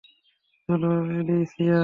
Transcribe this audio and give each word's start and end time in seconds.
চলো, 0.69 0.89
অ্যালিসিয়া। 1.07 1.79